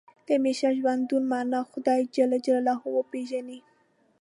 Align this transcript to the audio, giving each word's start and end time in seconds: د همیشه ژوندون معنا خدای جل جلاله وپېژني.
د 0.25 0.27
همیشه 0.37 0.67
ژوندون 0.79 1.23
معنا 1.31 1.59
خدای 1.71 2.01
جل 2.15 2.31
جلاله 2.45 2.73
وپېژني. 2.95 3.59